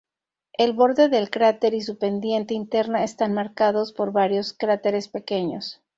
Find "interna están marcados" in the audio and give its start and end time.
2.55-3.93